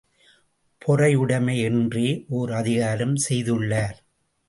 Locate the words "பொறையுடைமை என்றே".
0.81-2.25